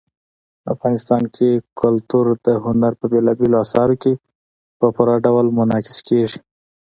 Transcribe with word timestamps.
افغانستان 0.73 1.23
کې 1.35 1.49
کلتور 1.79 2.25
د 2.45 2.47
هنر 2.63 2.91
په 2.99 3.05
بېلابېلو 3.11 3.61
اثارو 3.65 3.95
کې 4.03 4.13
په 4.79 4.85
پوره 4.95 5.15
ډول 5.25 5.45
منعکس 5.57 5.97
کېږي. 6.07 6.39